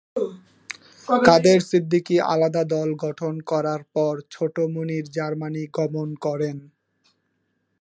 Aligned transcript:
কাদের 1.07 1.59
সিদ্দিকী 1.61 2.15
আলাদা 2.25 2.63
দল 2.65 2.89
গঠন 3.03 3.33
করার 3.41 3.81
পর 3.95 4.13
ছোট 4.31 4.55
মনির 4.73 5.05
জার্মানি 5.11 5.63
গমন 5.77 6.09
করেন। 6.25 6.57